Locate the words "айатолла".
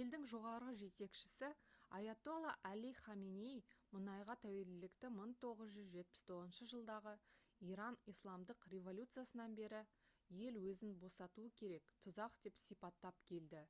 1.98-2.52